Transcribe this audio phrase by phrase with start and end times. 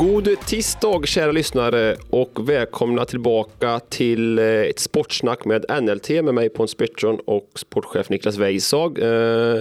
[0.00, 6.48] God tisdag kära lyssnare och välkomna tillbaka till eh, ett sportsnack med NLT med mig
[6.48, 8.98] Pontus Pettersson och sportchef Niklas Weisag.
[8.98, 9.04] Eh,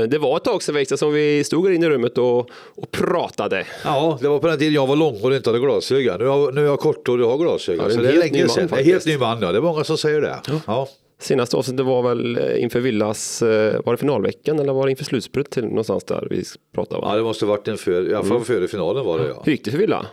[0.08, 2.92] Det var ett tag sedan Weisag som vi stod här inne i rummet och, och
[2.92, 3.66] pratade.
[3.84, 6.20] Ja, det var på den tiden jag var långhårig och inte hade glasögon.
[6.20, 7.86] Nu jag, nu är jag korthårig och har glasögon.
[7.90, 8.68] Ja, det är det är länge man sedan.
[8.68, 8.92] Faktiskt.
[8.92, 9.52] helt ny man, ja.
[9.52, 10.40] Det är många som säger det.
[10.68, 10.88] Ja.
[11.22, 13.42] Senaste avsnittet var väl eh, inför Villas,
[13.86, 16.44] var det finalveckan eller var det inför slutspelet till någonstans där vi
[16.76, 17.02] pratade?
[17.02, 17.16] ja, Va?
[17.16, 19.42] det måste varit en för, i alla fall före finalen var det ja.
[19.46, 20.06] Hur gick det för Villa?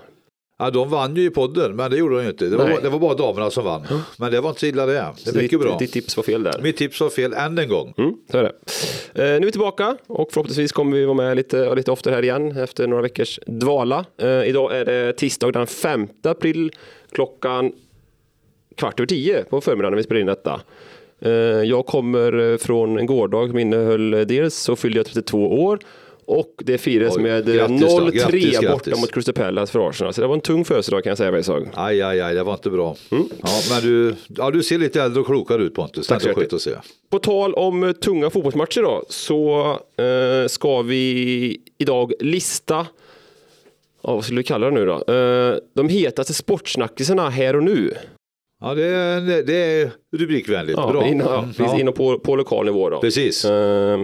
[0.59, 0.71] Ja.
[0.71, 2.45] De vann ju i podden, men det gjorde de ju inte.
[2.45, 3.83] Det var, det var bara damerna som vann.
[4.19, 4.93] Men det var inte så illa det.
[4.93, 5.79] Det är mycket ditt, bra.
[5.79, 6.61] Ditt tips var fel där.
[6.63, 7.95] Mitt tips var fel än en gång.
[7.99, 8.53] Mm, så är det.
[9.15, 12.23] Eh, nu är vi tillbaka och förhoppningsvis kommer vi vara med lite, lite oftare här
[12.23, 14.05] igen efter några veckors dvala.
[14.19, 16.73] Eh, idag är det tisdag den 5 april
[17.13, 17.73] klockan
[18.77, 20.61] kvart över tio på förmiddagen när vi spelar in detta.
[21.21, 21.31] Eh,
[21.63, 25.79] jag kommer från en gårdag som innehöll eh, dels så fyllde jag 32 år
[26.27, 29.89] och det firades Oj, med eh, grattis då, 0-3 grattis, borta mot Crystal Palace för
[29.89, 30.15] Arsenal.
[30.15, 31.69] Så det var en tung födelsedag kan jag säga Weisag.
[31.75, 32.97] Aj, aj, aj, det var inte bra.
[33.11, 33.29] Mm.
[33.43, 36.07] Ja, men du, ja, du ser lite äldre och klokare ut Pontus.
[36.07, 36.71] Tack så att se.
[37.11, 42.87] På tal om eh, tunga fotbollsmatcher då, så eh, ska vi idag lista,
[44.03, 45.15] ja, vad skulle vi kalla det nu då?
[45.15, 47.93] Eh, de hetaste sportsnackisarna här och nu.
[48.61, 50.79] Ja, det är, det är rubrikvänligt.
[50.79, 51.07] Ja, bra.
[51.07, 53.01] in, ja, Mm, precis, inom på, på lokal nivå då.
[53.01, 53.45] Precis.
[53.45, 54.01] Eh,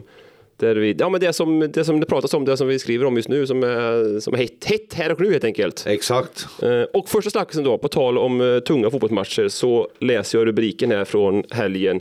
[0.66, 3.06] där vi, ja, men det, som, det som det pratas om, det som vi skriver
[3.06, 5.84] om just nu, som är, som är hett, hett här och nu helt enkelt.
[5.86, 6.46] Exakt.
[6.62, 10.90] Eh, Och första snackisen då, på tal om eh, tunga fotbollsmatcher, så läser jag rubriken
[10.90, 12.00] här från helgen.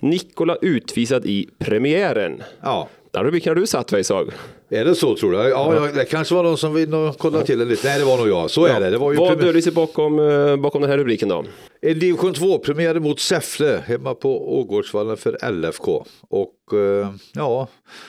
[0.00, 2.42] Nikola utvisad i premiären.
[2.62, 2.88] Ja.
[3.10, 4.30] Den rubriken har du satt Weisag.
[4.70, 5.38] Är det så tror du?
[5.38, 5.88] Ja, ja.
[5.94, 7.88] det kanske var de som vill nog kolla till det lite.
[7.88, 8.50] Nej, det var nog jag.
[8.50, 8.90] Så är det.
[8.90, 11.44] det var ju Vad döljer sig bakom, eh, bakom den här rubriken då?
[11.86, 16.04] En division 2-premiär mot Säffle hemma på Ågårdsvallen för LFK.
[16.20, 17.68] Och eh, ja,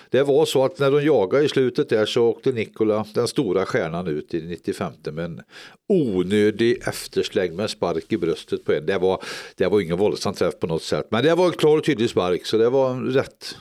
[0.10, 3.66] det var så att när de jagade i slutet där så åkte Nikola, den stora
[3.66, 5.42] stjärnan, ut i 95 med en
[5.94, 8.86] onödig eftersläng med spark i bröstet på en.
[8.86, 9.24] Det var,
[9.56, 12.10] det var ingen våldsam träff på något sätt, men det var en klar och tydlig
[12.10, 13.56] spark så det var en rätt,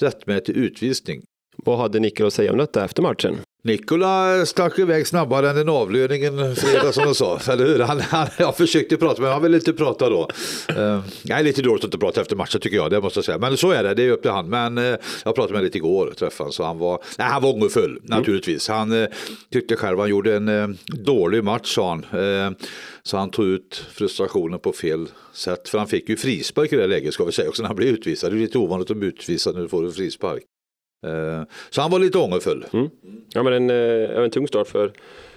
[0.00, 1.22] rättmätig utvisning.
[1.56, 3.38] Vad hade Nikola att säga om detta efter matchen?
[3.64, 7.38] Nikola stack iväg snabbare än den avlöningen fredag som de sa.
[7.52, 7.78] Eller hur?
[7.78, 10.28] Han, han, jag försökte prata men han ville inte prata då.
[10.76, 13.24] Uh, jag är lite dåligt att inte prata efter matchen tycker jag, det måste jag
[13.24, 13.38] säga.
[13.38, 14.48] Men så är det, det är upp till han.
[14.48, 16.52] Men eh, jag pratade med honom lite igår träffade honom.
[16.52, 18.68] Så han var, nej, han var ångerfull naturligtvis.
[18.68, 19.08] Han eh,
[19.52, 22.20] tyckte själv han gjorde en eh, dålig match sa han.
[22.20, 22.52] Eh,
[23.02, 25.68] så han tog ut frustrationen på fel sätt.
[25.68, 27.88] För han fick ju frispark i det läget ska vi säga också när han blev
[27.88, 28.32] utvisad.
[28.32, 30.42] Det är lite ovanligt att bli utvisad när du får en frispark.
[31.06, 32.64] Eh, så han var lite ångerfull.
[33.34, 34.92] Ja, men en, eh, en tung start för,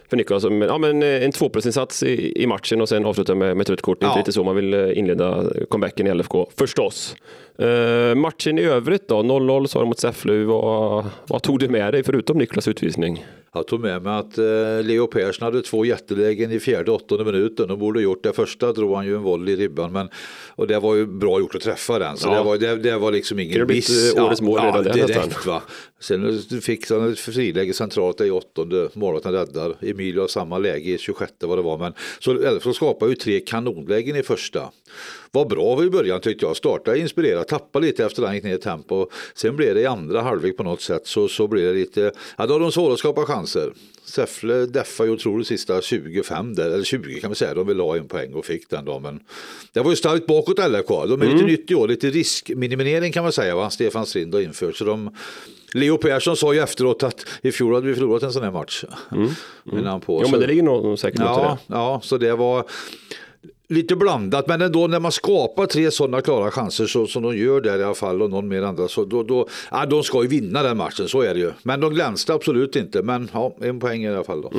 [0.09, 0.39] för Nikola.
[0.39, 3.69] Som, ja, men eh, en tvåplusinsats i, i matchen och sen avsluta med, med ett
[3.69, 3.99] rött kort.
[3.99, 4.17] Det är Ja.
[4.19, 7.15] inte så man vill inleda comebacken i LFK, förstås.
[7.57, 9.15] Eh, matchen i övrigt då?
[9.23, 10.43] 0-0 sa de mot Säffle.
[10.43, 13.25] Vad, vad tog du med dig förutom Nikolas utvisning?
[13.55, 14.43] Jag tog med mig att eh,
[14.83, 17.67] Leo Persson hade två jättelägen i fjärde åttonde minuten.
[17.67, 19.91] De borde gjort det första drog han ju en volley i ribban.
[19.91, 20.09] Men,
[20.55, 22.17] och det var ju bra gjort att träffa den.
[22.17, 22.37] Så Ja.
[22.37, 24.15] det, var, det, det var liksom ingen miss.
[24.15, 25.61] eh, årets mål redan där direkt, va.
[25.99, 28.89] Sen fick han ett friläge centralt i åttonde.
[28.93, 29.75] Målvakten räddar.
[29.81, 31.77] Emilio har samma läge i 26 vad det var.
[31.77, 34.71] Men, så LFK skapade ju tre kanonlägen i första.
[35.31, 36.57] Var bra i början tyckte jag.
[36.57, 39.09] Startade inspirerat, tappade lite efter den gick ner i tempo.
[39.33, 42.45] Sen blev det i andra halvlek på något sätt så, så blev det lite, ja
[42.45, 43.73] då har de svåra att skapa chanser.
[44.05, 47.53] Säffle deffade ju otroligt sista 25 där, eller 20 kan vi säga.
[47.53, 48.99] De ville ha en poäng och fick den då.
[48.99, 49.19] Men
[49.73, 51.05] det var ju starkt bakåt LFK.
[51.05, 53.55] De är lite nytt i år, lite riskminimering kan man säga.
[53.55, 53.69] Va?
[53.69, 54.75] Stefan Strind har infört.
[54.75, 55.09] Så de,
[55.75, 58.83] Leo Persson sa ju efteråt att i fjol hade vi förlorat en sån här match.
[59.11, 59.85] Mm.
[59.85, 60.19] Han på.
[60.21, 61.73] Ja, Så- men det ligger nog säkert något i Ja, det.
[61.75, 62.63] ja, så det var
[63.69, 64.47] lite blandat.
[64.47, 67.83] Men ändå när man skapar tre sådana klara chanser så, som de gör där i
[67.83, 70.77] alla fall och någon mer andra så då, då, ja, de ska ju vinna den
[70.77, 71.51] matchen, så är det ju.
[71.63, 73.01] Men de glänste absolut inte.
[73.03, 74.51] Men ja, en poäng i alla fall då.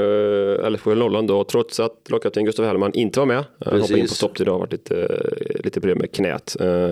[0.00, 3.44] Uh, LFK höll nollan då, trots att lagkapten Gustav Hellman inte var med.
[3.64, 6.56] Han hoppade in på stopptid och har varit lite, eh, lite problem med knät.
[6.60, 6.90] Uh,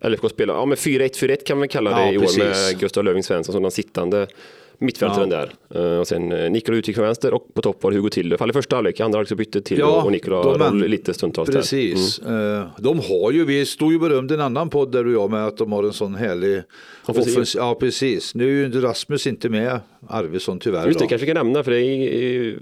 [0.00, 2.38] LFK spelar, ja men 4-1-4-1 kan man kalla det Ja, i år precis.
[2.38, 4.26] med Gustav Löving Svensson som den sittande
[4.80, 5.50] mittfältaren där.
[5.76, 8.38] Uh, och sen uh, Nikola utgick från vänster och på topp var Hugo Tille.
[8.38, 11.14] Fall i första halvlek, andra halvlek så bytte till och, och Nikola de- roll lite
[11.14, 12.18] stundtals Precis.
[12.18, 15.22] Eh, De har ju, vi stod ju berömd i en annan podd där du och
[15.22, 16.62] jag med att de har en sån härlig
[17.06, 17.38] Offensiv.
[17.38, 18.34] offens- Ja, precis.
[18.34, 20.86] Nu är ju Rasmus inte med, Arvidsson tyvärr.
[20.86, 21.08] Just det, då.
[21.08, 21.98] kanske vi kan nämna för det är,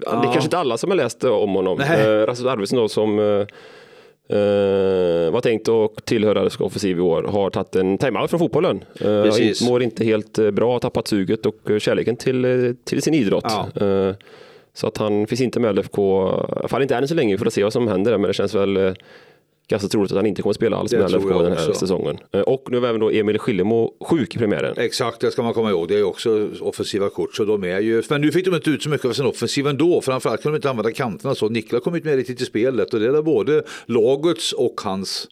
[0.01, 1.79] det är kanske inte alla som har läst om honom.
[1.79, 2.27] Nej.
[2.27, 3.19] Rasmus Arvidsson då som
[4.33, 4.37] uh,
[5.27, 8.85] Uh, var tänkt att tillhöra Offensiv i år har tagit en timeout från fotbollen.
[9.05, 9.69] Uh, Precis.
[9.69, 13.15] mår inte helt eh, bra, har tappat suget och eh, kärleken till, eh, till sin
[13.15, 13.45] idrott.
[13.47, 13.87] Ja.
[13.87, 14.15] Eh,
[14.75, 17.39] så att han finns inte med LFK, i alla fall inte än så länge, vi
[17.39, 18.93] får se vad som händer där, men det känns väl eh,
[19.69, 22.19] ganska troligt att han inte kommer att spela alls med LFK den här säsongen.
[22.33, 24.75] Eh, Och nu är även då Emil Skillemo sjuk i premiären.
[24.79, 25.89] Exakt, det ska man komma ihåg.
[25.89, 27.35] Det är också offensiva kort.
[27.35, 28.03] Så de är ju...
[28.11, 30.01] Men nu fick de inte ut så mycket av sin offensiv ändå.
[30.01, 31.49] Framförallt kunde de inte använda kanterna så.
[31.49, 35.29] Niklas kom inte med riktigt i spelet och det är både lagets och hans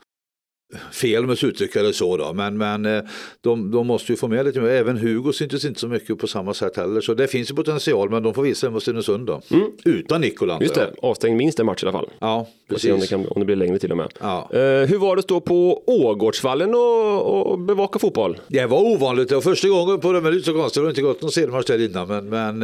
[0.92, 2.32] fel om jag ska uttrycka det så då.
[2.32, 3.02] Men, men eh,
[3.40, 4.68] de, de måste ju få med lite mer.
[4.68, 7.00] Även Hugo syntes inte så mycket på samma sätt heller.
[7.00, 9.42] Så det finns ju potential men de får visa mot Stenungsund då.
[9.84, 10.58] Utan Nikola.
[10.60, 12.08] Just det, avstängd minst en match i alla fall.
[12.18, 12.46] Ja,
[12.76, 13.10] se om det, precis.
[13.10, 14.12] kan, om det blir längre till och med.
[14.20, 14.48] Ja.
[14.52, 18.40] Eh, hur var det att stå på Ågårdsvallen och, och bevaka fotboll?
[18.48, 19.28] Det var ovanligt.
[19.28, 20.80] Det var första gången på det, men det är inte så konstigt.
[20.82, 22.08] Det har inte gått någon seriematch där innan.
[22.08, 22.62] Men, men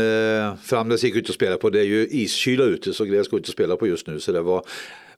[0.49, 1.71] eh, Framnäs gick ut och spela på.
[1.71, 4.21] Det är ju iskyla ute så Gräs går inte att spela på just nu.
[4.21, 4.65] Så det var,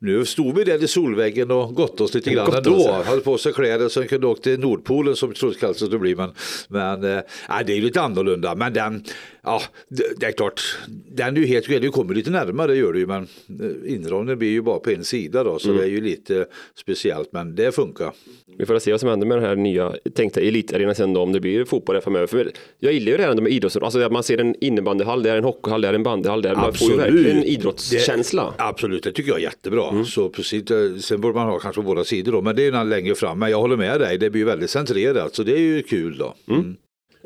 [0.02, 2.92] nu stod vi där i solväggen och gott oss lite grann ändå.
[3.04, 6.14] Hade på sig kläder så kunde åka till Nordpolen som trodde kallt skulle bli.
[6.14, 6.30] Men,
[6.68, 8.54] men eh, nej, det är lite annorlunda.
[8.54, 9.04] Men den,
[9.42, 10.60] ja, det, det är klart,
[11.08, 13.06] den är ju helt Du kommer lite närmare, det gör du ju.
[13.06, 15.58] Men eh, inramningen blir ju bara på en sida då.
[15.58, 15.80] Så Mm.
[15.80, 17.32] det är ju lite speciellt.
[17.32, 18.12] Men det funkar.
[18.58, 21.32] Vi får se vad som händer med den här nya tänkta elitarenan sen då, om
[21.32, 22.26] det blir fotboll där framöver.
[22.26, 25.36] För jag gillar ju det här med idrott, alltså man ser en innebandyhall, det är
[25.36, 28.44] en hockeyhall, det är en bandyhall, där man får ju verkligen en idrottskänsla.
[28.44, 29.91] Det, absolut, det tycker jag är jättebra.
[29.92, 30.04] Mm.
[30.04, 30.64] Så precis,
[31.04, 33.38] sen borde man ha kanske på båda sidor då, men det är längre fram.
[33.38, 36.18] Men jag håller med dig, det blir ju väldigt centrerat, så det är ju kul
[36.18, 36.34] då.
[36.48, 36.76] Mm.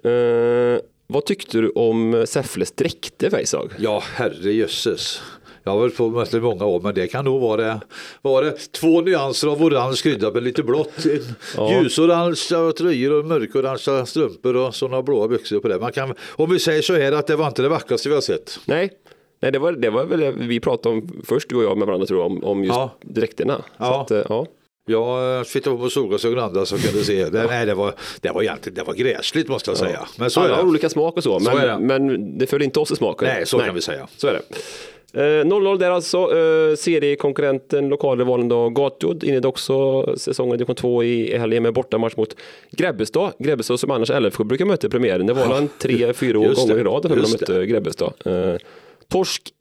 [0.05, 3.75] Eh, vad tyckte du om Säffles dräkter Färjestad?
[3.79, 5.23] Ja, herrejösses.
[5.67, 7.81] Jag har varit på i många år, men det kan nog vara det.
[8.23, 10.93] Var det två nyanser av orange kryddat med lite blått.
[11.57, 11.73] Ja.
[11.73, 15.79] Ljusorangea tröjor och mörkorangea strumpor och sådana blåa byxor på det.
[15.79, 18.23] Man kan, om vi säger så här att det var inte det vackraste vi har
[18.23, 18.59] sett.
[18.65, 18.91] Nej,
[19.41, 21.87] Nej det, var, det var väl det vi pratade om först du och jag med
[21.87, 22.91] varandra tror jag, om, om just Ja.
[23.01, 23.57] dräkterna.
[23.57, 24.01] Så Ja.
[24.03, 24.47] att, eh, ja.
[24.89, 27.25] Jag eh, tittade på solglasögon andra så kan du se.
[27.31, 30.01] Det, nej, det var, det var egentligen det var gräsligt måste jag säga.
[30.19, 30.69] Men så är Alla har det.
[30.69, 31.79] olika smak och så, Så är det.
[31.79, 33.29] men, men det följer inte oss i smaken.
[33.29, 34.07] Nej, så kan vi säga.
[34.17, 34.41] Så är det.
[35.13, 36.19] Eh, 0-0 där alltså.
[36.19, 42.37] Eh, seriekonkurrenten, lokalrivalen då Gatjod inledde också säsongen division 2 i helgen med bortamatch mot
[42.71, 43.33] Grebbestad.
[43.39, 45.27] Grebbestad som annars LFK brukar möta i premiären.
[45.27, 48.13] Det var väl tre, fyra Just gånger i rad för de mötte Grebbestad.
[48.25, 48.55] Eh,
[49.09, 49.53] torsk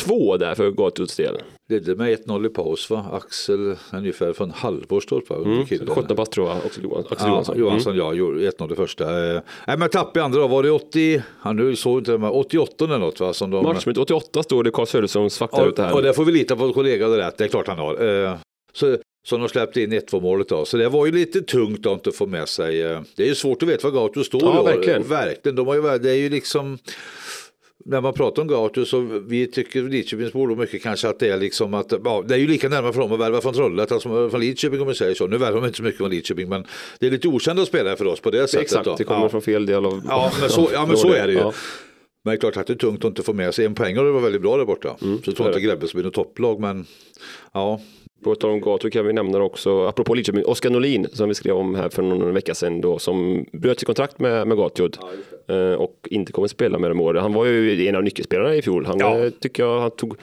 [0.00, 1.36] 1-2 där för Gatjods del.
[1.70, 3.06] Ledde med 1-0 i paus va?
[3.12, 5.30] Axel ungefär från Halvårstorp?
[5.30, 5.66] Mm.
[5.66, 7.12] 17 pass tror jag, Axel Johansson.
[7.12, 7.58] Axel Ja, Johansson.
[7.58, 8.06] Johansson, Mm.
[8.06, 9.34] ja, gjorde 1-0 det första.
[9.34, 12.18] Eh, Nej, men tapp i andra då var det 80, han nu såg inte det,
[12.18, 13.32] men 88 eller något va?
[13.32, 15.94] Som de, Matchminut 88 står det Karl Söderströms fakta ut och, här.
[15.94, 18.24] och det får vi lita på att kollegan rätt, det är klart han har.
[18.24, 18.34] Eh,
[18.72, 18.96] Så,
[19.26, 20.64] så de släppte in 1-2 målet då.
[20.64, 22.82] Så det var ju lite tungt då inte att få med sig.
[22.82, 24.64] eh, Det är ju svårt att veta var Gaucho står Ja, i år.
[24.64, 25.02] verkligen.
[25.02, 25.56] Verkligen.
[25.56, 26.78] De har ju, det är ju liksom
[27.88, 31.38] när man pratar om Gaucho så vi tycker Lidköpingsbor då mycket kanske att det är
[31.38, 34.30] liksom att ja, det är ju lika närmare för dem att värva från Trollhättan som
[34.30, 35.26] från Lidköping om man säger så.
[35.26, 36.66] Nu värvar de inte så mycket från Lidköping men
[36.98, 38.62] det är lite okända spelare för oss på det sättet.
[38.62, 38.94] Exakt, då.
[38.98, 39.28] det kommer ja.
[39.28, 40.02] från fel del av...
[40.08, 41.38] Ja, men så, ja, men så är det ju.
[41.38, 41.52] Ja.
[42.24, 43.98] Men det är klart att det är tungt att inte få med sig en poäng
[43.98, 44.96] och det var väldigt bra där borta.
[44.98, 45.66] så jag Mm, så tror är inte det.
[45.66, 46.86] Grebbes blir något topplag men
[47.52, 47.80] ja,
[48.24, 51.56] På tal om gator kan vi nämna också, apropå Lidköping, Oskar Norlin som vi skrev
[51.56, 54.98] om här för någon vecka sedan då, som bröt sitt kontrakt med, med Gatjod
[55.48, 57.14] eh, och inte kommer spela med dem i år.
[57.14, 58.86] Han var ju en av nyckelspelarna i fjol.
[58.86, 59.18] Han Ja.
[59.18, 60.16] eh, tycker jag han tog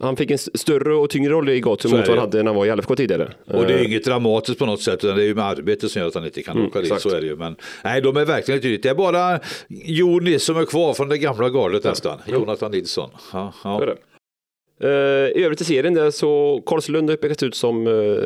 [0.00, 2.56] han fick en större och tyngre roll i Gatjod mot vad han hade när han
[2.56, 3.32] var i LFK tidigare.
[3.46, 5.88] Och det är Eh, inget dramatiskt på något sätt utan det är ju med arbete
[5.88, 6.86] som gör att han inte kan Mm, åka dit.
[6.92, 7.02] exakt.
[7.02, 7.36] Så är det ju.
[7.36, 8.82] Men nej, de är verkligen tydligt.
[8.82, 12.18] Det är bara Jonis som är kvar från det gamla gardet nästan.
[12.26, 13.10] Jonathan Nilsson.
[13.32, 13.94] Ja, ja.
[14.80, 14.88] Eh,
[15.40, 18.22] I övrigt i serien där så Karlslund har pekat ut som uh,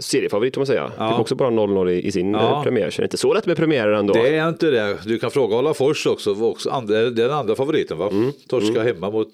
[0.00, 0.92] seriefavorit om man säga.
[0.98, 1.10] Ja.
[1.10, 2.56] Fick också bara 0-0 i, i sin Ja.
[2.58, 2.90] eh, premiär.
[2.90, 4.12] Så det är inte så lätt med premiärer ändå.
[4.14, 4.96] Det är inte det.
[5.06, 6.34] Du kan fråga Alafors också.
[6.44, 8.08] också andra, är den andra favoriten va?
[8.12, 8.32] Mm.
[8.48, 9.28] Torska hemma mot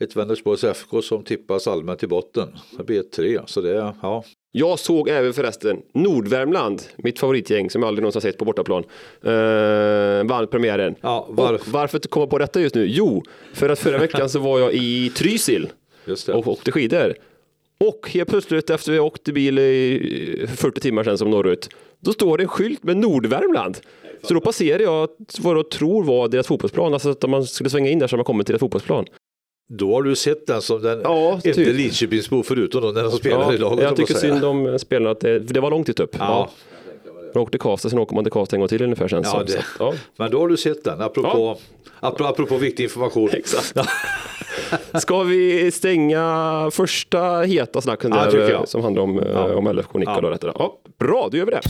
[0.00, 2.48] ett Vänersborgs FK som tippas allmänt i botten.
[2.78, 3.38] Det blir ett tre.
[3.46, 4.24] Så det är, ja.
[4.52, 8.84] Jag såg även förresten Nordvärmland, mitt favoritgäng som jag aldrig någonsin sett på bortaplan,
[9.24, 10.94] eh, vann premiären.
[11.00, 12.86] Ja, var- Och varför komma på detta just nu?
[12.88, 13.22] Jo,
[13.54, 15.68] för att förra veckan så var jag i Trysil.
[16.28, 17.14] Och åkte skidor.
[17.80, 21.68] Och helt plötsligt efter vi åkte bil i 40 timmar sedan som norrut,
[22.00, 23.78] då står det en skylt med Nordvärmland.
[24.22, 25.08] Så då passerade jag
[25.40, 28.24] vad jag tror var deras fotbollsplan, alltså att man skulle svänga in där så man
[28.24, 29.04] kommer till deras fotbollsplan.
[29.70, 31.76] Då har du sett den som den Ja, inte typ.
[31.76, 33.84] Lidköpingsbo förutom då när de spelar Ja, i laget.
[33.84, 36.16] jag tycker synd om spelarna, att det, det var långt dit upp.
[36.18, 36.50] Ja.
[37.34, 39.22] Man åkte Karlstad, sen åker man till Karlstad en gång till ungefär sen.
[39.24, 39.94] Ja, så, ja.
[40.16, 41.58] Men då har du sett den, apropå,
[42.00, 43.30] apropå, apropå viktig information.
[43.32, 43.74] Exakt.
[44.94, 49.54] Ska vi stänga första heta snacken Ja, där, eh, som handlar om, ja.
[49.54, 50.30] om LFK Nicka Ja.
[50.30, 50.52] detta?
[50.54, 51.60] Ja, bra, då gör vi det.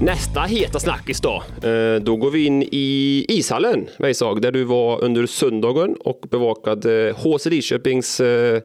[0.00, 1.42] Nästa heta snackis då.
[1.68, 7.14] Eh, Då går vi in i ishallen, Weissag, där du var under söndagen och bevakade
[7.16, 8.60] HC Lidköpings eh,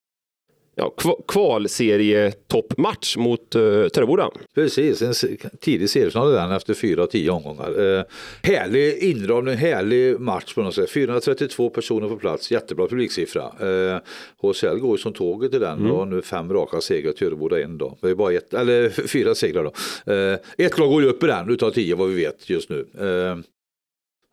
[0.75, 0.94] ja,
[1.27, 4.30] kvalserietoppmatch mot uh, Töreboda.
[4.56, 5.13] Precis, en
[5.60, 7.82] tidig seriesnål den efter fyra tio omgångar.
[7.82, 8.03] Uh,
[8.44, 10.89] härlig inramning, härlig match på något sätt.
[10.89, 13.44] 432 personer på plats, jättebra publiksiffra.
[13.44, 13.98] Uh,
[14.42, 15.92] HCL går ju som tåget i den mm.
[15.92, 17.98] och nu fem raka segrar, Töreboda en dag.
[18.01, 19.72] Det är bara ett, eller fyra segrar då.
[20.13, 22.88] Uh, ett lag går ju upp i den utav tio vad vi vet just nu.
[23.01, 23.38] Uh,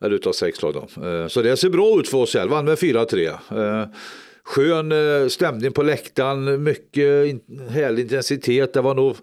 [0.05, 0.89] eller utav sex lag då.
[1.29, 3.89] Så det ser bra ut för oss vann med 4-3.
[4.51, 8.73] Skön eh, stämning på läktaren, mycket härlig intensitet.
[8.73, 9.17] Det var nog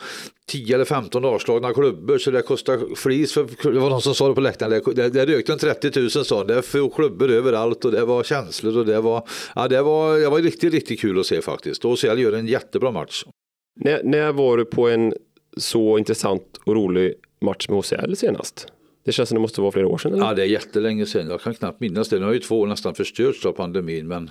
[0.46, 3.34] 10 eller 15 avslagna klubbor så det kostar flis.
[3.34, 6.10] För, det var någon som sa det på läktaren, det, det, rökte en 30 000
[6.10, 10.18] sa det är klubbor överallt och det var känslor och det var, ja, det var,
[10.20, 11.86] det var riktigt, riktigt kul att se faktiskt.
[11.86, 13.24] Och Åsell gör en jättebra match.
[13.80, 15.14] När, när var du på en
[15.58, 18.68] så intressant och rolig match med HCL senast?
[19.08, 20.14] Det känns som det måste vara flera år sedan.
[20.14, 20.26] Eller?
[20.26, 21.30] Ja, det är jättelänge sedan.
[21.30, 22.20] Jag kan knappt minnas det.
[22.20, 24.08] Nu har ju två år nästan förstörts av pandemin.
[24.08, 24.30] Men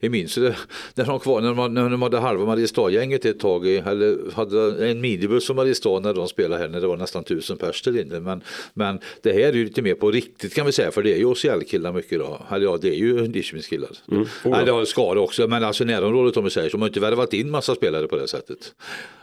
[0.00, 0.56] jag minns det
[0.94, 4.88] när de, kvar, när de, när de hade halva Mariestad-gänget ett tag i, eller hade
[4.90, 8.00] en minibuss som Mariestad när de spelade här när det var nästan tusen pers där
[8.00, 8.20] inne.
[8.20, 8.42] Men,
[8.74, 10.90] men det här är ju lite mer på riktigt kan vi säga.
[10.90, 12.46] För det är ju OCL-killar mycket då.
[12.50, 13.90] Eller ja, det är ju Dishmins-killar.
[14.10, 14.22] Mm.
[14.22, 15.48] Oh, Nej, det har skador också.
[15.48, 16.76] Men alltså närområdet om vi säger så.
[16.76, 18.74] De har inte värvat in massa spelare på det sättet.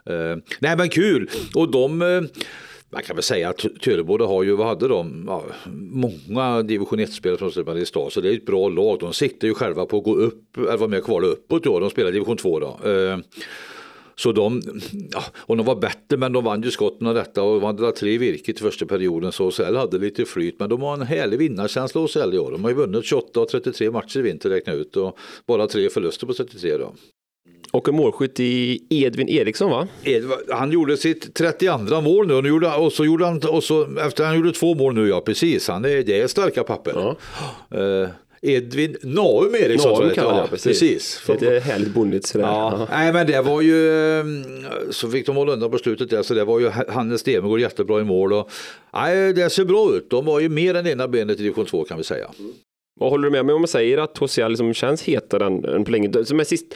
[0.10, 1.30] Uh, nej men kul.
[1.56, 2.24] Och de uh,
[2.90, 7.52] man kan väl säga att Töreboda har ju, vad hade de, ja, många division 1-spelare
[7.52, 9.00] från Mariestad så det är ett bra lag.
[9.00, 11.80] De siktar ju själva på att gå upp, eller vara med och kvala uppåt då.
[11.80, 12.90] De spelar division 2 då.
[12.90, 13.18] Eh,
[14.18, 14.62] så de,
[15.12, 18.12] ja, och de var bättre men de vann ju skotten av detta och vann tre
[18.12, 21.38] i virket i första perioden så Osell hade lite flyt men de har en härlig
[21.38, 22.52] vinnarkänsla Osell i år.
[22.52, 25.90] De har ju vunnit 28 och 33 matcher i vinter räkna ut och bara tre
[25.90, 26.94] förluster på 33 då.
[27.76, 29.88] Och en målskytt i Edvin Eriksson va?
[30.50, 34.26] han gjorde sitt 32 mål nu och, gjorde, och så gjorde han, och så, efter
[34.26, 37.16] han gjorde två mål nu, ja precis, han är, det är starka papper.
[37.70, 37.78] Ja.
[37.78, 38.10] Uh,
[38.42, 39.92] Edvin Naum Eriksson.
[39.92, 40.80] Naum kan ja, precis.
[40.80, 41.22] precis.
[41.30, 42.46] Lite härligt bonnigt sådär.
[42.46, 42.88] Ja.
[42.92, 44.44] Nej men det var ju, ehm,
[44.90, 48.02] så fick de hålla undan på slutet där så det var ju Hannes Stenberg jättebra
[48.02, 48.50] i mål och
[48.94, 50.10] nej, det ser bra ut.
[50.10, 52.28] De var ju mer än ena benet i division 2 kan vi säga.
[53.00, 55.86] Och håller du med mig om man säger att HCL liksom känns hetare än, än
[55.86, 56.26] på länge?
[56.26, 56.76] Som är sist,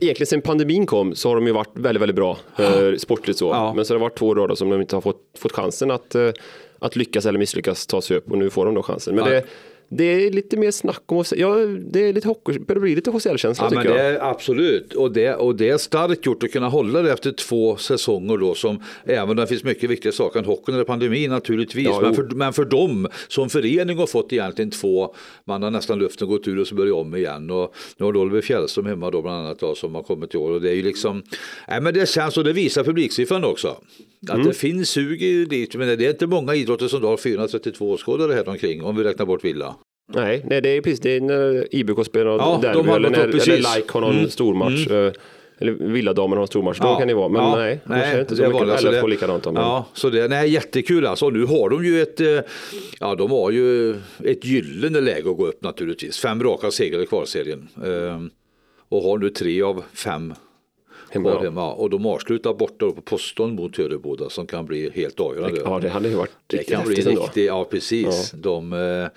[0.00, 3.48] egentligen sen pandemin kom så har de ju varit väldigt, väldigt bra eh, sportligt så.
[3.48, 3.72] Ja.
[3.74, 6.14] Men så har det varit två år som de inte har fått, fått chansen att,
[6.14, 6.30] eh,
[6.78, 9.14] att lyckas eller misslyckas ta sig upp och nu får de då chansen.
[9.14, 9.30] Men ja.
[9.30, 9.44] det,
[9.88, 13.64] det är lite mer snack om, ja, det är lite hockey, det blir lite HCL-känsla
[13.64, 14.14] ja, tycker men det jag.
[14.14, 17.76] Är, absolut, och det, och det är starkt gjort att kunna hålla det efter två
[17.76, 21.86] säsonger då som, även om det finns mycket viktiga saker än hockeyn eller pandemin naturligtvis,
[21.86, 25.14] ja, men, för, men för dem som förening har fått egentligen två,
[25.44, 27.50] man har nästan luften gått ur och så börjar om igen.
[27.50, 30.50] Och nu har Oliver Fjällström hemma då bland annat då, som har kommit i år.
[30.50, 31.22] Och det är ju liksom,
[31.68, 33.76] nej men det känns och det visar publiksiffran också.
[34.22, 34.46] Att mm.
[34.46, 38.48] det finns sug dit, men det är inte många idrotter som har 432 åskådare här
[38.48, 39.76] omkring om vi räknar bort Villa.
[40.14, 43.18] Nej, nej, det är precis det är när IBK spelar ja, derby de eller, när,
[43.18, 44.30] eller Like har någon mm.
[44.30, 44.86] stormatch.
[44.86, 45.06] Mm.
[45.06, 45.12] Eh,
[45.58, 46.92] eller Villadamerna har en stormatch, ja.
[46.92, 47.28] då kan det vara.
[47.28, 47.56] Men ja.
[47.56, 48.68] nej, nej det inte så mycket.
[48.68, 49.44] Alltså LFK likadant.
[49.44, 49.54] Men...
[49.54, 51.30] Ja, så det nej, jättekul alltså.
[51.30, 52.40] Nu har de ju ett, eh,
[53.00, 53.90] ja de har ju
[54.24, 56.18] ett gyllene läge att gå upp naturligtvis.
[56.18, 57.68] Fem raka segrar i kvalserien.
[57.84, 58.30] Ehm,
[58.88, 60.34] och har nu tre av fem
[61.10, 61.40] hemma.
[61.42, 61.72] hemma.
[61.72, 65.60] Och de avslutar borta på Poston mot Töreboda som kan bli helt avgörande.
[65.64, 68.32] Ja, det hade ju varit Det kan bli riktigt, ja precis.
[68.32, 68.38] Ja.
[68.38, 69.08] De, eh,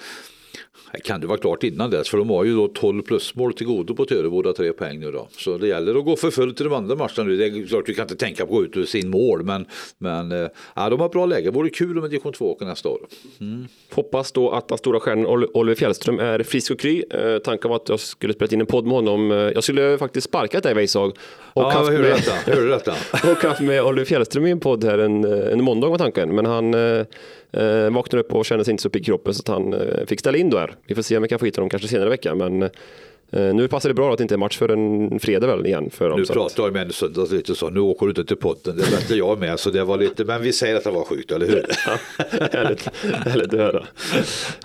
[1.04, 3.96] kan det vara klart innan dess för de har ju då 12 plusmål till godo
[3.96, 5.28] på Töreboda tre poäng nu då.
[5.32, 7.38] Så det gäller att gå för fullt i de andra matcherna nu.
[7.38, 9.66] Det är klart du kan inte tänka på att gå ut ur sin mål men,
[9.98, 11.46] men äh, de har bra läge.
[11.46, 13.00] Det vore kul om division 2 åker nästa år.
[13.40, 13.68] Mm.
[13.94, 17.04] Hoppas då att den stora stjärnan Oliver Fjällström är frisk och kry.
[17.12, 19.32] Eh, tanken var att jag skulle spela in en podd med honom.
[19.32, 21.10] Eh, jag skulle faktiskt sparkat dig Weissag.
[21.54, 22.52] Och ja, haft hur med, detta?
[22.52, 22.92] Hur detta?
[23.32, 26.36] och haft med Oliver Fjällström i en podd här en, en måndag var tanken.
[26.36, 27.06] Men han eh,
[27.52, 30.06] Eh, vaknade upp och kände sig inte så pigg i kroppen så att han eh,
[30.06, 30.76] fick ställa in då här.
[30.88, 32.38] Vi får se om vi kan få hit honom kanske senare i veckan.
[32.38, 35.66] Men eh, nu passar det bra att det inte är match för en fredag väl
[35.66, 36.20] igen för dem.
[36.20, 38.92] Nu pratar jag med en söndags lite så, nu åker du inte till potten, det
[38.92, 41.32] var inte jag med så det var lite, men vi säger att det var sjukt,
[41.32, 41.66] eller hur?
[42.58, 42.90] härligt,
[43.26, 43.86] härligt att höra.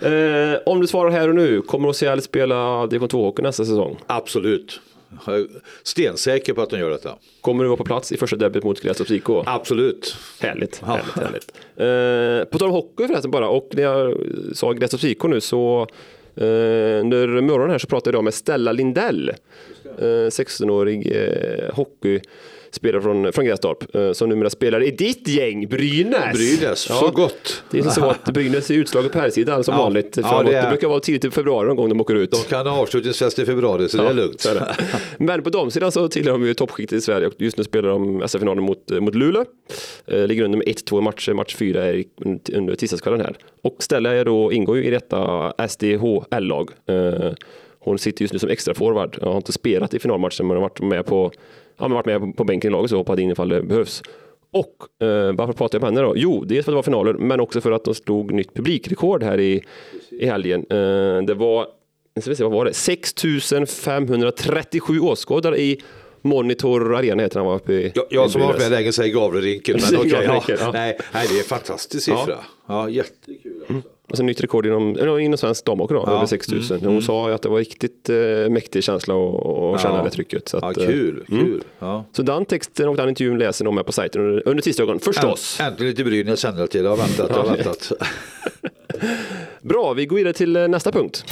[0.01, 3.97] Eh, om du svarar här och nu, kommer Ossiel spela division 2-hockey nästa säsong?
[4.07, 4.79] Absolut.
[5.25, 5.47] Jag är
[5.83, 7.15] stensäker på att de gör detta.
[7.41, 9.29] Kommer du vara på plats i första derbyt mot Grästorps IK?
[9.45, 10.17] Absolut.
[10.39, 10.87] Härligt, ja.
[10.87, 11.51] härligt, härligt.
[11.75, 14.17] Eh, på tal om hockey förresten bara, och när jag
[14.53, 15.87] sa Grästorps IK nu så
[16.35, 16.45] eh,
[16.99, 19.31] under morgonen här så pratade jag med Stella Lindell,
[20.29, 22.19] 16-årig eh, hockey
[22.75, 26.33] spelare från, från Grästorp, eh, som numera spelar i ditt gäng, Brynäs.
[26.33, 26.95] Brynäs, ja.
[26.95, 27.63] så gott.
[27.71, 29.81] Det är så att Brynäs är utslaget på här sidan som ja.
[29.81, 30.17] vanligt.
[30.21, 32.31] Ja, det, det, brukar vara tidigt i februari någon gång de åker ut.
[32.31, 34.41] De kan ha avslutningsfest i februari, så det är lugnt.
[34.41, 34.75] Så är det.
[35.17, 37.89] Men på de sidan så tillhör de ju toppskiktet i Sverige och just nu spelar
[37.89, 39.45] de SF-finalen mot, mot Luleå.
[40.05, 42.03] Eh, ligger under med 1-2 matcher, match 4 är
[42.53, 43.35] under tisdagskvällen här.
[43.61, 46.69] Och Stella då, ingår ju i detta SDHL-lag.
[47.85, 49.17] Hon sitter just nu som extra forward.
[49.21, 51.31] Jag har inte spelat i finalmatchen men har varit med på,
[51.77, 54.03] ja, men varit med på bänken i laget och hoppat in ifall det behövs.
[54.51, 56.13] Och eh, varför pratar jag med henne då?
[56.17, 59.23] Jo, dels för att det var finaler, men också för att de slog nytt publikrekord
[59.23, 59.63] här i,
[60.09, 60.65] i helgen.
[60.69, 61.67] Eh, det var,
[62.13, 62.73] jag ska se, vad var det?
[62.73, 65.81] 6537 åskådare i
[66.25, 69.13] Monitor Arena heter den var uppe i Jag, jag som har varit med länge säger
[69.13, 69.79] Gavlerinken.
[69.91, 70.43] Men okej, ja.
[70.47, 70.71] Ja.
[70.71, 72.37] Nej, nej, det är en fantastisk siffra.
[72.67, 73.51] Ja, jättekul.
[73.69, 73.89] Alltså.
[74.09, 76.11] Alltså nytt rekord inom, inom svensk damhockey då, Ja.
[76.15, 76.79] över 6000.
[76.85, 78.15] Hon sa ju att det var riktigt eh,
[78.49, 80.03] mäktig känsla att att känna Ja.
[80.03, 80.47] det trycket.
[80.49, 81.63] Så, Ja, att, eh, kul, kul.
[81.79, 82.05] Ja.
[82.11, 85.59] så den texten och den intervjun läser de med på sajten under, under tisdagen, förstås.
[85.61, 86.83] Äntligen lite Brynäs känner till.
[86.83, 87.91] Jag har väntat, jag har väntat.
[89.61, 91.23] Bra, vi går vidare till eh, nästa punkt.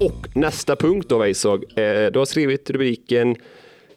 [0.00, 3.36] Och nästa punkt då Weissag, eh, du har skrivit rubriken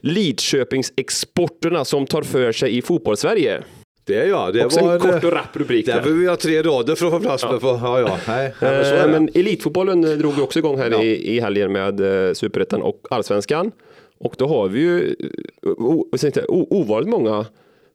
[0.01, 3.63] Lidköpingsexporterna som tar för sig i fotbollssverige.
[4.05, 4.53] Det är jag.
[4.53, 5.85] Det Också var en kort och rapp rubrik.
[5.85, 7.61] Där behöver vi ha tre rader för att få plats med.
[7.61, 7.67] På.
[7.67, 8.17] Ja, ja.
[8.27, 9.07] Nej, Eh.
[9.11, 11.03] Men elitfotbollen eh, drog ju också igång här Ja.
[11.03, 13.71] i, i helgen med eh, superettan och allsvenskan.
[14.19, 15.15] Och då har vi ju
[15.63, 17.45] eh, o, jag o, ovanligt många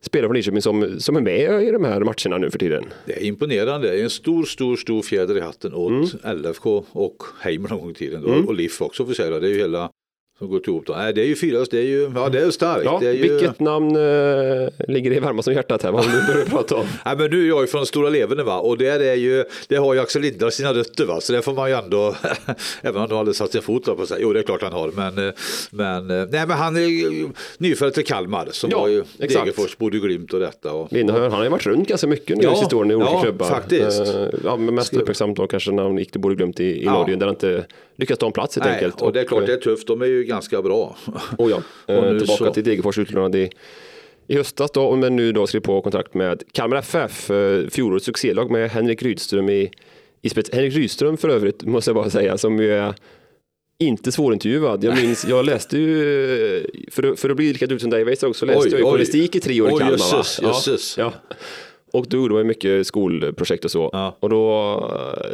[0.05, 2.85] spelare från Lidköping som, som är med i de här matcherna nu för tiden.
[3.07, 3.89] Det är imponerande.
[3.91, 6.43] Det är en stor, stor, stor fjäder i hatten åt Mm.
[6.43, 8.23] LFK och Heimer någon gång i tiden.
[8.23, 8.29] då.
[8.29, 9.31] Och LIF också för sig.
[9.31, 9.91] Det är ju hela
[10.39, 10.87] som går ihop.
[10.87, 10.93] Då.
[10.93, 12.85] Nej, det är ju fyra, det är ju, ja det är starkt.
[12.85, 13.23] Ja, är ju...
[13.23, 15.93] Vilket namn eh, ligger i varma som hjärtat här?
[15.93, 16.87] Vad du börjar prata om?
[17.07, 19.77] Nej, men nu är jag ju från Stora Levene va och där är ju, det
[19.77, 22.15] har ju Axel Lindar sina rötter va så det får man ju ändå,
[22.83, 24.91] även om han aldrig satt sin fot på sig, jo det är klart han har
[24.95, 25.35] men, eh,
[25.71, 27.27] men, eh, nej men han är
[27.63, 29.05] nyfödd till Kalmar som Ja, var ju.
[29.17, 30.73] Degerfors, bodde i Glimt och detta.
[30.73, 32.95] Och, Lindhöj, han har ju varit runt ganska mycket nu Ja, i sista åren i
[32.95, 33.47] olika ja, klubbar.
[33.47, 34.01] faktiskt.
[34.01, 36.85] Eh, ja, men mest uppmärksamt då kanske när han gick till Borde glömt i, i
[36.85, 36.93] Ja.
[36.93, 37.65] Norge där han inte
[37.97, 39.03] lyckades ta en plats helt nej, enkelt.
[39.03, 40.97] och det är klart eh, det är tufft, de är ju ganska bra.
[41.39, 43.51] Och ja, eh, Och nu tillbaka så- till Degerfors utlånad i,
[44.29, 48.51] i höstas då, men nu då skrev på kontrakt med Kalmar FF, eh, fjolårets succélag
[48.51, 49.71] med Henrik Rydström i,
[50.23, 50.51] i spets.
[50.53, 52.95] Henrik Rydström för övrigt, måste jag bara säga, som ju är
[53.79, 54.85] inte svårintervjuad.
[54.85, 58.05] Jag minns, jag läste ju, eh, för, att- för att bli lika duktig som dig
[58.05, 58.91] Weiss också, läste Oj, jag ju oj.
[58.91, 59.93] journalistik i tre år i Oj, Kalmar.
[59.93, 60.49] jösses, va?
[60.49, 60.99] jösses.
[60.99, 61.37] Ja, ja.
[61.95, 63.91] Och då gjorde man mycket skolprojekt och så.
[63.93, 64.17] Ja.
[64.21, 64.73] Och då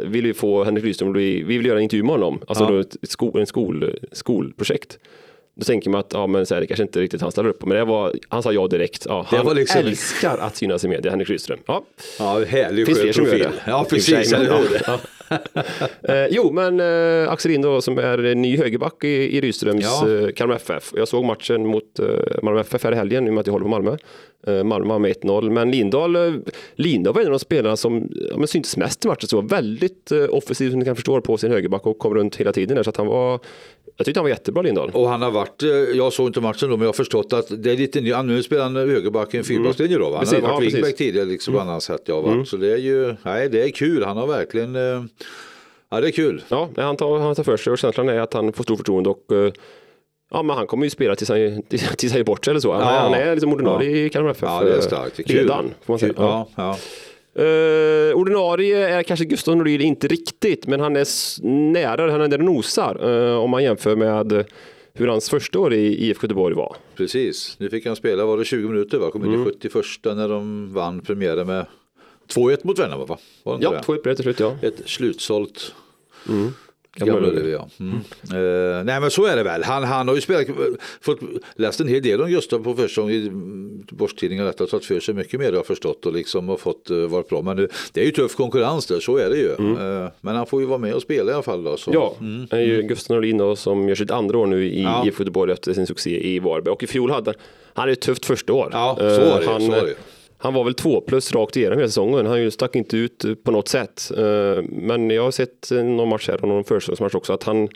[0.01, 2.63] eh, ville vi få Henrik Rydström, bli- vi ville göra en intervju med honom, alltså
[2.63, 2.79] Ja.
[2.79, 4.99] ett skol, en skol, skolprojekt.
[5.55, 7.59] Då tänker man att ja, men så här, det kanske inte riktigt han ställer upp
[7.59, 9.05] på, men det var, han sa ja direkt.
[9.09, 11.59] Ja, Det han liksom- älskar att synas i media, Henrik Rydström.
[11.65, 11.83] Ja.
[12.19, 13.47] Ja, härlig Finns fler som gör profil.
[13.65, 13.71] det.
[13.71, 14.31] Ja, precis.
[14.87, 14.99] ja.
[16.03, 20.09] Eh, jo, men eh, Axel Lind som är ny högerback i, i Rydströms Ja.
[20.09, 20.93] eh, Kalmar FF.
[20.95, 22.05] Jag såg matchen mot eh,
[22.43, 23.97] Malmö FF här i helgen, i och med att jag håller på Malmö.
[24.47, 26.33] Eh, Malmö med 1-0, men Lindahl, eh,
[26.75, 29.27] Lindahl var en av de spelarna som ja, syntes mest i matchen.
[29.27, 32.35] Så var väldigt eh, offensiv som ni kan förstå på sin högerback och kom runt
[32.35, 32.83] hela tiden där.
[32.83, 33.39] Så att han var,
[33.97, 34.89] jag tyckte han var jättebra Lindahl.
[34.93, 35.63] Och han har varit,
[35.95, 38.43] jag såg inte matchen då, men jag har förstått att det är lite ny, nu
[38.43, 40.09] spelar han högerback i en fyrbackslinje då.
[40.09, 40.15] Va?
[40.15, 42.01] Han Precis, har varit ja, wingback tidigare liksom annat sätt.
[42.05, 42.45] Ja, va?
[42.45, 44.75] Så det är ju, nej det är kul, han har verkligen,
[45.89, 46.43] ja det är kul.
[46.49, 49.09] Ja, han tar, han tar för sig och känslan är att han får stor förtroende
[49.09, 49.25] och
[50.31, 51.61] Ja, men han kommer ju spela tills han,
[51.97, 52.71] tills han är bort sig eller så.
[52.73, 52.99] Han, Ja.
[52.99, 54.41] han är liksom ordinarie i Kalmar FF.
[54.43, 55.33] Ja det är eh, starkt, det.
[55.33, 56.13] Redan, får man säga.
[56.17, 56.77] Ja, ja.
[57.35, 61.07] Eh, ordinarie är kanske Gustav Norlin inte riktigt, men han är
[61.71, 64.45] nära, han är där och nosar eh, om man jämför med
[64.93, 66.75] hur hans första år i IFK Göteborg var.
[66.95, 69.11] Precis, nu fick han spela, var det 20 minuter va?
[69.11, 69.47] Kom in Mm.
[69.47, 69.85] i 71
[70.17, 71.65] när de vann premiären med
[72.33, 73.17] 2-1 mot Värnamo va?
[73.43, 73.83] Var det Ja, det?
[73.83, 74.55] två ett till slut ja.
[74.61, 75.73] Ett slutsålt
[76.25, 76.51] Gamla
[76.95, 77.37] Gamla Ullevi.
[77.37, 77.69] Ullevi, ja.
[77.79, 77.95] Mm.
[78.23, 79.63] Eh, nej men så är det väl.
[79.63, 80.47] Han, han har ju spelat,
[81.01, 81.19] fått,
[81.55, 83.29] läst en hel del om Gustav på försäsong i
[83.91, 87.07] Borstidningar detta tagit för sig mycket mer har jag förstått och liksom har fått uh,
[87.07, 87.41] varit bra.
[87.41, 89.51] Men nu, det är ju tuff konkurrens där, så är det ju.
[89.51, 91.77] Eh, men han får ju vara med och spela i alla fall då.
[91.77, 91.91] Så.
[91.93, 92.15] Ja,
[92.49, 95.05] det är ju Gustav Norlin då, som gör sitt andra år nu i Ja.
[95.05, 96.71] IFK Göteborg efter sin succé i Varberg.
[96.71, 97.35] Och i fjol hade han,
[97.73, 98.69] han hade ett tufft första år.
[98.71, 99.95] Ja, så var det han, så var det.
[100.41, 102.25] Han var väl två plus rakt igenom hela säsongen.
[102.25, 104.11] Han stack inte ut eh, på något sätt.
[104.17, 107.69] Eh, Men jag har sett eh, någon match här och någon försäsongsmatch också att han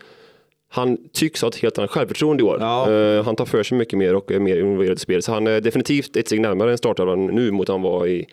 [0.69, 2.57] han tycks ha ett helt annat självförtroende i år.
[2.61, 3.21] Ja.
[3.25, 5.21] Han tar för sig mycket mer och är mer involverad i spel.
[5.21, 8.25] Så han är definitivt ett steg närmare en startelvan nu mot han var i,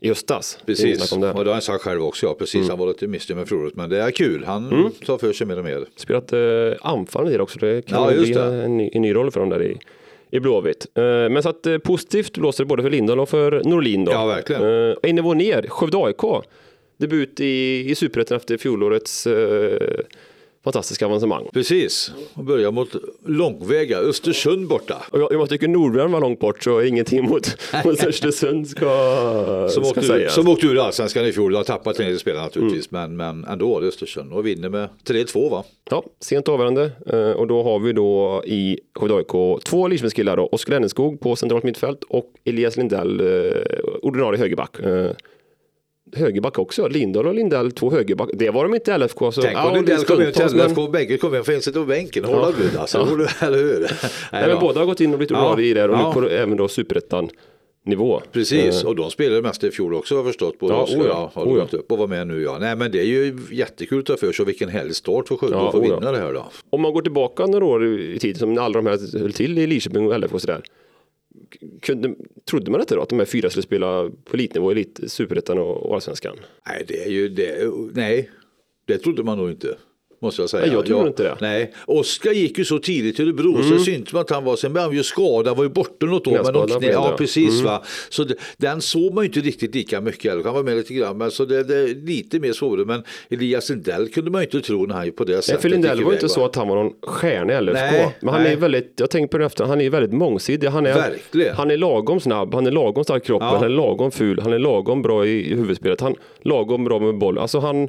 [0.00, 0.58] i höstas.
[0.66, 1.16] Precis, det.
[1.16, 2.26] och det har han sagt själv också.
[2.26, 2.54] Ja, precis.
[2.54, 2.68] Mm.
[2.70, 4.44] Han var lite missnöjd med fjolåret, men det är kul.
[4.44, 5.84] Han tar för sig mer och mer.
[5.96, 6.38] spelat eh,
[6.80, 7.58] anfallande också.
[7.58, 9.78] Det kan Ja, bli en, ny- en ny roll för dem där i,
[10.30, 10.86] i Blåvitt.
[10.94, 14.12] Eh, men så att eh, positivt blåser det både för Lindahl och för Norlin då.
[14.12, 14.62] Ja, verkligen.
[14.62, 16.44] Eh, en nivå ner, Skövde AIK.
[16.96, 20.00] Debut i, i Superettan efter fjolårets eh,
[20.64, 21.48] fantastiska avancemang.
[21.52, 22.88] Precis, och börjar mot
[23.26, 24.96] långväga Östersund borta.
[25.10, 29.84] Och jag, jag tycker Nordbjörn var långt bort så ingenting mot, mot Östersund ska, Som
[29.84, 30.34] ska åkte, sägas.
[30.34, 33.16] som åkte ur allsvenskan i fjol, har tappat en del spelare naturligtvis, Mm.
[33.16, 35.64] men, men ändå Östersund och vinner med 3-2 va?
[35.90, 36.90] Ja, sent avgörande.
[37.06, 40.46] Eh, Och då har vi då i AIK två Lidköpingskillar då.
[40.52, 43.62] Oskar Lenneskog på centralt mittfält och Elias Lindell, eh,
[44.02, 44.76] ordinarie högerback.
[46.12, 46.88] Eh, högerback också.
[46.88, 48.30] Lindahl och Lindell, två högerback.
[48.32, 49.32] Det var de inte i LFK.
[49.32, 51.86] Så, Tänk om Lindell kom in till LFK och bägge kom in för sitta på
[51.86, 52.98] bänken hålla bud alltså.
[52.98, 53.46] Ja.
[53.46, 53.80] Eller hur?
[53.80, 53.90] Nej,
[54.32, 55.70] Nej, men båda har gått in och blivit ordinarie ja.
[55.70, 56.14] i det och ja.
[56.14, 57.30] nu på även då superettan
[57.84, 58.22] nivå.
[58.32, 60.58] Precis, och de spelade mest i fjol också har jag förstått.
[60.58, 61.78] Både ja, Oskar ja, har oh, ja.
[61.78, 62.58] upp och var med nu ja.
[62.60, 65.36] Nej men det är ju jättekul att ta för sig och vilken härlig start för
[65.36, 66.12] Skövde ja, att få vinna ja.
[66.12, 66.46] det här då.
[66.70, 69.66] Om man går tillbaka några år i tid som alla de här höll till i
[69.66, 70.62] Lidköping och LF och sådär.
[71.82, 72.14] Kunde,
[72.50, 75.94] trodde man inte då att de här fyra skulle spela på elitnivå, elit, superettan och
[75.94, 76.36] allsvenskan?
[76.66, 77.72] Nej, det är ju det.
[77.94, 78.30] Nej,
[78.84, 79.76] det trodde man nog inte
[80.22, 80.66] måste jag säga.
[80.66, 81.36] Nej, jag tror ja, inte det.
[81.40, 83.68] Nej, Oskar gick ju så tidigt till Örebro mm.
[83.68, 86.06] så det syntes man att han var, sen blev han ju skadad, var ju borta
[86.06, 86.40] något år.
[86.44, 87.64] Men de knä, ja, precis mm.
[87.64, 87.82] va.
[88.08, 91.18] Så det, den såg man ju inte riktigt lika mycket, han var med lite grann,
[91.18, 92.84] men så det, det lite mer svårare.
[92.84, 95.48] Men Elias Lindell kunde man ju inte tro när han på det sättet.
[95.48, 97.72] Nej, för Lindell var ju inte så att han var någon stjärna i LFK.
[97.72, 98.52] Nej, men han nej.
[98.52, 100.68] är väldigt, jag tänker på det efter, han är väldigt mångsidig.
[100.68, 101.56] Han är, Verkligen.
[101.56, 103.54] han är lagom snabb, han är lagom stark kroppen, ja.
[103.54, 107.18] han är lagom ful, han är lagom bra i, i huvudspelet, han lagom bra med
[107.18, 107.38] boll.
[107.38, 107.88] Alltså han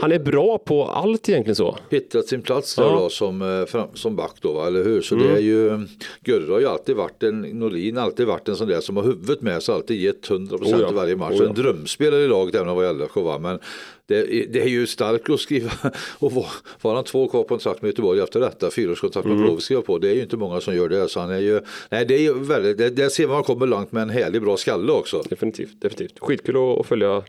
[0.00, 1.78] han är bra på allt egentligen så.
[1.90, 2.90] Hittat sin plats där ja.
[2.90, 4.66] då som, eh, som back då, va?
[4.66, 5.02] eller hur?
[5.02, 5.26] Så mm.
[5.26, 5.86] det är ju,
[6.20, 9.40] Gurra har ju alltid varit en, Norlin alltid varit en sån där som har huvudet
[9.40, 10.90] med sig, alltid gett 100% oh ja.
[10.90, 11.32] i varje match.
[11.32, 11.48] Oh ja.
[11.48, 13.38] En drömspelare i laget även om han var i LFK va?
[13.38, 13.58] Men
[14.06, 15.70] det, det, är ju starkt att skriva
[16.18, 19.60] och var, han två kvar på kontrakt med Göteborg efter detta, fyraårskontrakt med mm.
[19.60, 19.98] Skriva på.
[19.98, 21.08] Det är ju inte många som gör det.
[21.08, 23.92] Så han är ju, nej, det är ju väldigt, det, det ser man kommer långt
[23.92, 25.22] med en härlig bra skalle också.
[25.28, 26.18] Definitivt, definitivt.
[26.18, 27.22] Skitkul att följa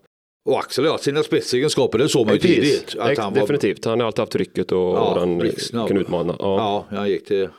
[0.45, 2.95] och Axel har sina spetsegenskaper, det såg man ju tidigt.
[2.99, 5.51] Att han Definitivt, han har alltid haft trycket och, ja, och den
[5.87, 6.35] kan utmana.
[6.39, 6.85] Ja.
[6.89, 7.49] ja, han gick till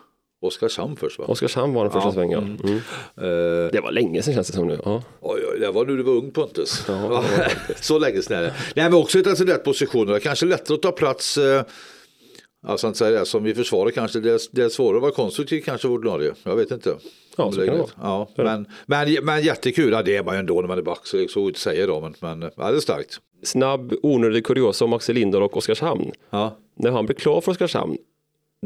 [0.42, 1.24] Oskarshamn först va?
[1.28, 2.12] Oskarshamn var den första ja.
[2.12, 2.38] svängen.
[2.38, 2.80] Mm.
[3.16, 3.70] Mm.
[3.72, 4.78] det var länge sedan känns det som nu.
[4.84, 5.02] Ja.
[5.20, 6.84] Oj, oj, det var nu du var ung Pontus.
[6.88, 7.24] Ja,
[7.80, 8.54] så länge sedan är det.
[8.74, 11.62] Nej men också ett rätt positioner, kanske lättare att ta plats eh,
[12.64, 15.12] Alltså att säga det som i försvaret kanske det är, det är svårare att vara
[15.12, 16.34] konstruktiv kanske ordinarie.
[16.42, 16.96] Jag vet inte.
[17.36, 17.86] Ja, så kan det.
[18.00, 21.06] Ja, men, men, men jättekul, ja, det är man ju ändå när man är back
[21.06, 23.20] så det är så att säga då, men, men ja, det är starkt.
[23.42, 26.12] Snabb onödig kuriosa om Axel Lindahl och Oskarshamn.
[26.30, 26.56] Ja.
[26.74, 27.96] När han blev klar för Oskarshamn,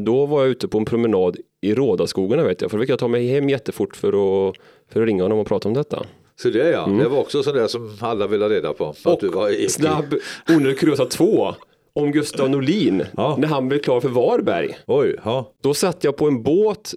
[0.01, 2.99] då var jag ute på en promenad i Rådaskogarna vet jag, för då fick jag
[2.99, 4.55] ta mig hem jättefort för att,
[4.89, 6.05] för att ringa honom och prata om detta.
[6.35, 6.97] Så det ja, mm.
[6.97, 8.95] det var också sådär som alla ville reda på.
[9.05, 10.15] Och du var snabb
[10.49, 11.55] onödig kuriosa 2
[11.97, 13.35] om Gustav Norlin ja.
[13.39, 14.77] när han blev klar för Varberg.
[14.87, 15.51] Oj, ja.
[15.63, 16.93] Då satt jag på en båt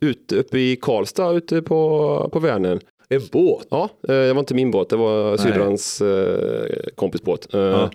[0.00, 2.80] ute uppe i Karlstad ute på, på Vänern.
[3.08, 3.66] En båt?
[3.70, 7.48] Ja, eh, det var inte min båt, det var syrrans eh, kompis båt.
[7.50, 7.90] Ja.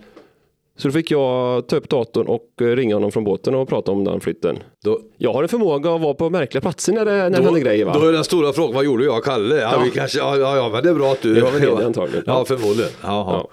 [0.82, 4.04] Så då fick jag ta upp datorn och ringa honom från båten och prata om
[4.04, 4.58] den flytten.
[4.84, 7.60] Då, jag har en förmåga att vara på märkliga platser när det, när det händer
[7.60, 7.84] grejer.
[7.84, 7.98] Va?
[8.00, 9.56] Då är den stora frågan, vad gjorde jag och Kalle?
[9.56, 9.82] Ja, ja.
[9.84, 11.34] Vi kanske, ja, ja, ja, men det är bra att du...
[11.34, 12.24] Det var väl det antagligen.
[12.26, 12.90] Ja, förmodligen.
[13.02, 13.48] Ja,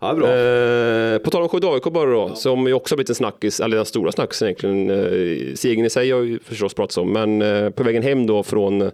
[0.00, 0.14] ja.
[0.14, 0.28] bra.
[0.28, 3.60] Eh, på tal om Skövde AIK bara då, som ju också har blivit en snackis,
[3.60, 4.90] eller den stora snackisen egentligen.
[4.90, 8.42] Eh, segern i sig har ju förstås pratats om, men eh, på vägen hem då
[8.42, 8.90] från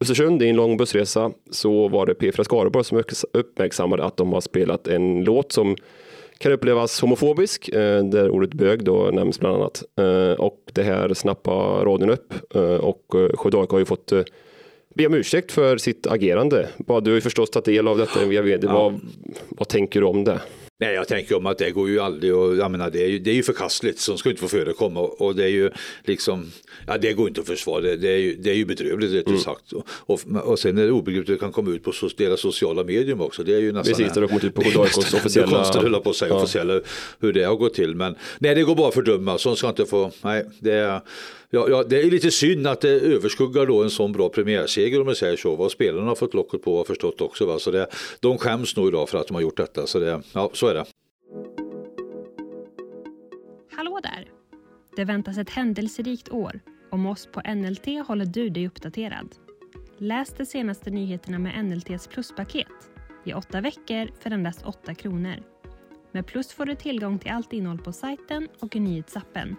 [0.00, 4.40] Östersund i en lång bussresa så var det P4 Skaraborg som uppmärksammade att de har
[4.40, 5.76] spelat en låt som
[6.40, 9.82] kan upplevas homofobisk, eh, där ordet bög då nämns bland annat.
[9.98, 13.02] Eh, och det här snappar radion upp eh, och
[13.34, 14.12] Skövde har ju fått
[14.94, 16.68] be om ursäkt för sitt agerande.
[16.76, 18.66] Du har ju förstås tagit del av detta via vd.
[18.66, 18.72] Ja.
[18.72, 19.00] Vad,
[19.48, 20.40] vad tänker du om det?
[20.80, 23.18] Nej, jag tänker om att det går ju aldrig och jag menar, det är ju,
[23.18, 25.70] det är ju förkastligt, som ska inte få förekomma och det är ju
[26.04, 26.50] liksom,
[26.86, 29.26] ja det går inte att försvara, det, det är ju, det är ju bedrövligt rätt
[29.26, 29.40] mm.
[29.40, 29.72] sagt.
[29.72, 32.84] Och, och, och sen är det obegripligt att det kan komma ut på deras sociala
[32.84, 33.94] medier också, det är ju nästan...
[33.94, 35.46] Precis, det har kommit ut på Godarkos officiella...
[35.46, 36.34] Det är konstigt att på sig ja.
[36.34, 36.80] officiella
[37.20, 39.86] hur det har gått till, men nej det går bara att fördöma, sånt ska inte
[39.86, 41.00] få, nej det är
[41.52, 45.06] Ja, ja, det är lite synd att det överskuggar då en sån bra premiärseger om
[45.06, 45.56] man säger så.
[45.56, 47.46] Vad spelarna har fått locket på har förstått också.
[47.46, 47.58] Va?
[47.58, 47.86] Så det,
[48.20, 49.86] de skäms nog idag för att de har gjort detta.
[49.86, 50.84] Så, det, ja, så är det.
[53.70, 54.30] Hallå där!
[54.96, 56.60] Det väntas ett händelserikt år.
[56.90, 59.28] Om oss på NLT håller du dig uppdaterad.
[59.98, 62.66] Läs de senaste nyheterna med NLTs pluspaket
[63.24, 65.36] i åtta veckor för endast 8 kronor.
[66.12, 69.56] Med Plus får du tillgång till allt innehåll på sajten och i nyhetsappen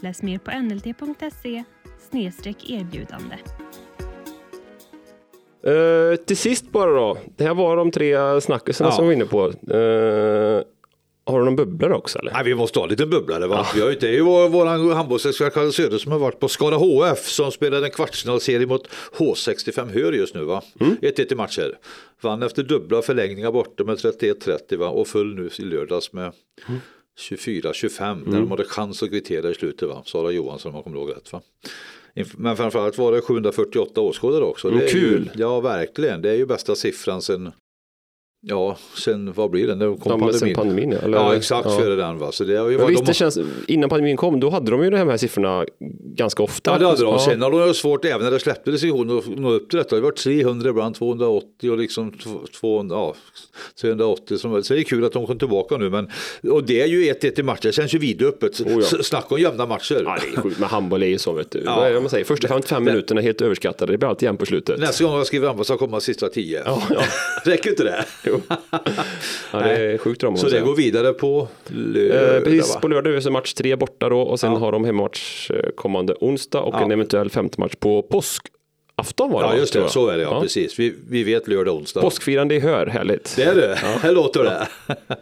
[0.00, 1.64] Läs mer på nlt.se
[2.66, 3.36] erbjudande.
[5.66, 7.18] Uh, till sist bara då.
[7.36, 8.96] Det här var de tre snackisarna ja.
[8.96, 9.46] som vi var inne på.
[9.74, 10.62] Uh,
[11.26, 12.32] har du någon bubblare också eller?
[12.32, 13.46] Nej, vi måste ha lite bubblare.
[13.46, 13.56] Va?
[13.56, 13.66] Ja.
[13.74, 16.48] Vi har ju, det är ju vår, vår handbollsexpert Kalle Söder som har varit på
[16.48, 20.40] Skara HF som spelade en kvartsfinalserie mot H65 Hör just nu.
[20.40, 21.26] 1-1 mm.
[21.30, 21.78] i matcher.
[22.20, 26.32] Vann efter dubbla förlängningar borta med 31-30 och föll nu i lördags med
[26.68, 26.80] mm.
[27.18, 28.24] 24-25 mm.
[28.30, 29.88] när de hade chans att kvittera i slutet.
[29.88, 30.02] Va?
[30.06, 31.32] Sara Johansson om jag kommer ihåg rätt.
[31.32, 31.40] Va?
[32.36, 34.68] Men framförallt var det 748 åskådare också.
[34.68, 35.30] Mm, det kul!
[35.34, 37.52] Ju, ja verkligen, det är ju bästa siffran sen
[38.40, 39.74] Ja, sen vad blir det?
[39.74, 40.54] När kom Ja, pandemin?
[40.54, 41.08] pandemin, ja.
[41.08, 41.78] Ja, exakt ja.
[41.78, 42.32] före den va.
[42.32, 44.96] Så det varit, visst, de, det känns, innan pandemin kom, då hade de ju de
[44.96, 45.64] här siffrorna
[46.16, 46.70] ganska ofta.
[46.70, 47.12] Ja, det hade de.
[47.12, 47.18] Ja.
[47.18, 49.96] Sen har de ju svårt, även när det släppte decision, att nå upp till detta.
[49.96, 53.14] Det har varit 300, ibland 280 och liksom tv- 200, ja,
[53.80, 54.38] 380.
[54.38, 55.90] Som, så det är kul att de kom tillbaka nu.
[55.90, 56.10] Men,
[56.50, 57.62] och det är ju 1-1 i matcher.
[57.66, 58.60] Det känns ju vidöppet.
[58.60, 59.02] Oh ja.
[59.02, 60.02] Snacka om jämna matcher.
[60.04, 60.58] Ja, det är sjukt.
[60.58, 61.62] Men handboll är ju så, vet du.
[61.64, 61.76] Ja.
[61.76, 62.24] Vad är det man säger?
[62.24, 63.92] Första 55 minuterna är helt överskattade.
[63.92, 64.80] Det blir alltid jämnt på slutet.
[64.80, 66.62] Nästa gång jag skriver handboll så kommer sista 10.
[66.66, 67.00] Ja, ja.
[67.44, 68.04] Räcker inte det?
[68.28, 68.40] Jo.
[69.52, 70.36] Ja, det är sjukt drama.
[70.36, 71.78] Så det går vidare på säga.
[71.80, 72.80] lördag, Eh, precis, va?
[72.80, 74.58] på lördag är det match tre borta då och sen Ja.
[74.58, 76.80] har de hemmamatch eh, kommande onsdag och Ja.
[76.84, 79.88] en eventuell femte match på påskafton var det Ja, just det.
[79.88, 80.22] Så är det.
[80.22, 80.78] Ja, precis.
[80.78, 82.00] Vi, vi vet lördag, onsdag.
[82.00, 83.36] Påskfirande i Hör, härligt.
[83.36, 83.74] Det är det.
[83.76, 84.68] Här låter det.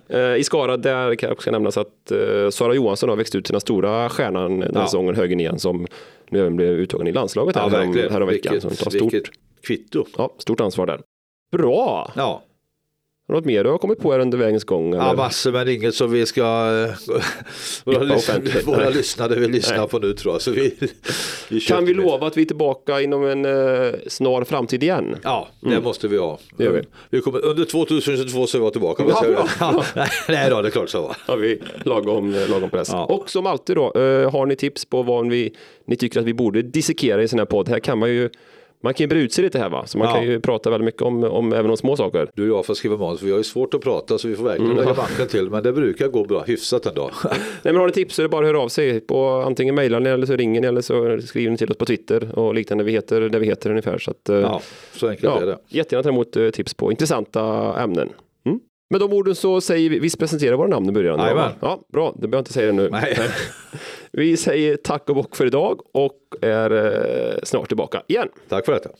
[0.09, 3.45] Eh, I Skara, där kan jag också nämnas att eh, Sara Johansson har växt ut
[3.45, 4.85] den stora stjärnan den Ja.
[4.85, 5.87] säsongen, högernian, som
[6.31, 8.12] nu även blev uttagen i landslaget Ja, här, härom, verkligen.
[8.12, 8.53] häromveckan.
[8.53, 9.31] Vilket, Som tar stort,
[9.66, 10.05] kvitto.
[10.19, 11.01] ja, stort ansvar där.
[11.57, 12.12] Bra!
[12.16, 12.42] Ja.
[13.29, 14.95] Har något mer du har kommit på här under vägens gång?
[14.95, 15.17] Ja, eller?
[15.17, 16.43] massor men inget som vi ska
[17.85, 18.19] våra,
[18.65, 19.89] våra lyssnare vill lyssna Nej.
[19.89, 20.43] på nu tror jag.
[20.43, 20.75] Så vi,
[21.49, 25.17] vi Kan vi lova att vi är tillbaka inom en eh, snar framtid igen?
[25.23, 26.39] Ja, det måste vi ha.
[26.57, 26.83] Det gör vi.
[27.11, 29.05] vi kommer, under 2022 så är vi tillbaka.
[29.09, 29.49] Ja, bra.
[29.61, 31.15] Ja, nej då, det är klart så.
[31.27, 32.89] Har vi lagom, eh, lagom press.
[32.93, 33.05] Ja.
[33.05, 35.55] Och som alltid då, eh, har ni tips på vad vi,
[35.87, 37.69] ni tycker att vi borde dissekera i sån här podd?
[37.69, 38.31] Här kan man ju,
[38.81, 39.87] man kan ju bre ut sig lite här va?
[39.87, 40.15] Så man Ja.
[40.15, 42.31] kan ju prata väldigt mycket om, om även om små saker.
[42.35, 44.37] Du och jag får skriva manus för vi har ju svårt att prata så vi
[44.37, 44.83] får verkligen Mm.
[44.85, 45.51] lägga banken till.
[45.51, 47.11] Men det brukar gå bra, hyfsat ändå.
[47.25, 49.01] Nej men har ni tips så är det bara att höra av sig.
[49.01, 51.85] På, antingen mejlar ni eller så ringer ni eller så skriver ni till oss på
[51.87, 52.85] Twitter och liknande.
[52.85, 53.99] Vi heter där vi heter ungefär.
[53.99, 54.61] Så att, eh, Ja,
[54.93, 55.59] så enkelt är ja, det.
[55.69, 58.09] jättegärna ta emot eh, tips på intressanta ämnen.
[58.47, 58.61] Mm.
[58.91, 61.19] Med de orden så säger vi, visst presenterar våra namn i början?
[61.21, 61.51] Jajamän.
[61.61, 62.89] Ja, bra, det behöver jag inte säga det nu.
[62.93, 63.19] Nej.
[64.16, 68.29] Vi säger tack och bock för idag och är eh, snart tillbaka igen.
[68.48, 68.90] Tack för detta.